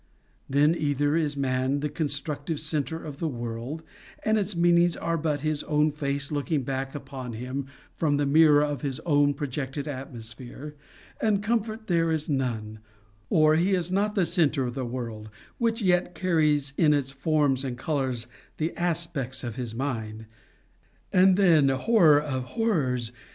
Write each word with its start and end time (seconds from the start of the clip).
Then 0.49 0.73
either 0.73 1.15
is 1.15 1.37
man 1.37 1.81
the 1.81 1.87
constructive 1.87 2.59
centre 2.59 3.03
of 3.05 3.19
the 3.19 3.27
world, 3.27 3.83
and 4.25 4.35
its 4.39 4.55
meanings 4.55 4.97
are 4.97 5.15
but 5.15 5.41
his 5.41 5.61
own 5.65 5.91
face 5.91 6.31
looking 6.31 6.63
back 6.63 6.95
upon 6.95 7.33
him 7.33 7.67
from 7.93 8.17
the 8.17 8.25
mirror 8.25 8.63
of 8.63 8.81
his 8.81 8.99
own 9.01 9.35
projected 9.35 9.87
atmosphere, 9.87 10.73
and 11.21 11.43
comfort 11.43 11.85
there 11.85 12.11
is 12.11 12.27
none; 12.27 12.79
or 13.29 13.57
he 13.57 13.75
is 13.75 13.91
not 13.91 14.15
the 14.15 14.25
centre 14.25 14.63
of 14.65 14.73
the 14.73 14.85
world, 14.87 15.29
which 15.59 15.83
yet 15.83 16.15
carries 16.15 16.73
in 16.79 16.95
its 16.95 17.11
forms 17.11 17.63
and 17.63 17.77
colours 17.77 18.25
the 18.57 18.75
aspects 18.75 19.43
of 19.43 19.55
his 19.55 19.75
mind; 19.75 20.25
and 21.13 21.37
then, 21.37 21.69
horror 21.69 22.19
of 22.19 22.43
horrors! 22.57 23.11